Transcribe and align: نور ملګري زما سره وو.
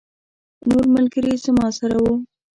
نور 0.67 0.85
ملګري 0.95 1.33
زما 1.45 1.67
سره 1.79 1.95
وو. 2.03 2.13